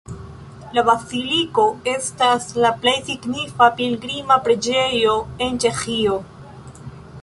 La 0.77 0.83
baziliko 0.87 1.65
estas 1.91 2.49
la 2.65 2.73
plej 2.87 2.95
signifa 3.11 3.71
pilgrima 3.83 4.41
preĝejo 4.49 5.17
en 5.49 5.63
Ĉeĥio. 5.67 6.19